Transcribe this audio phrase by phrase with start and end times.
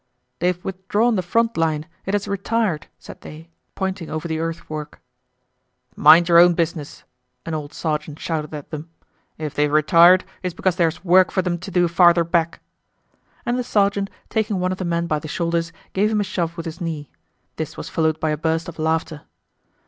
[0.39, 4.99] "They've withdrawn the front line, it has retired," said they, pointing over the earthwork.
[5.95, 7.03] "Mind your own business,"
[7.45, 8.89] an old sergeant shouted at them.
[9.37, 12.61] "If they've retired it's because there's work for them to do farther back."
[13.45, 16.57] And the sergeant, taking one of the men by the shoulders, gave him a shove
[16.57, 17.11] with his knee.
[17.57, 19.21] This was followed by a burst of laughter.